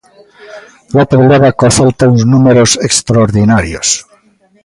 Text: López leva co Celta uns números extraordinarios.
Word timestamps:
López 0.95 1.21
leva 1.31 1.55
co 1.57 1.67
Celta 1.77 2.09
uns 2.11 2.21
números 2.33 2.71
extraordinarios. 2.87 3.89